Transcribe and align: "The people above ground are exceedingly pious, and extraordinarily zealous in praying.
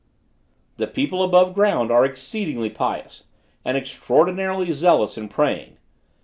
"The 0.77 0.87
people 0.87 1.21
above 1.21 1.53
ground 1.53 1.91
are 1.91 2.03
exceedingly 2.05 2.71
pious, 2.71 3.25
and 3.63 3.77
extraordinarily 3.77 4.71
zealous 4.71 5.15
in 5.15 5.29
praying. 5.29 5.77